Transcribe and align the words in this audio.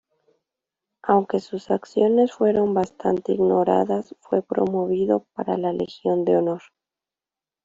Aunque 1.03 1.39
sus 1.39 1.69
acciones 1.69 2.31
fueron 2.31 2.73
bastante 2.73 3.33
ignoradas, 3.33 4.15
fue 4.19 4.41
promovido 4.41 5.27
para 5.35 5.57
la 5.59 5.73
Legión 5.73 6.25
de 6.25 6.37
Honor. 6.37 6.63